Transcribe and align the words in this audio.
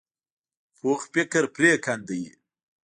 پوخ 0.77 0.99
فکر 1.13 1.43
پرېکنده 1.55 2.15
وي 2.19 2.27